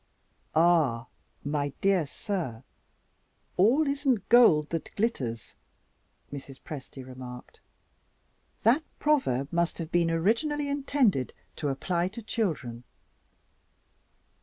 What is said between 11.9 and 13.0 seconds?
to children.